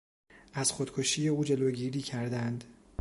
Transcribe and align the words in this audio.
از 0.53 0.71
خودکشی 0.71 1.27
او 1.27 1.43
جلوگیری 1.43 2.01
کردند. 2.01 2.63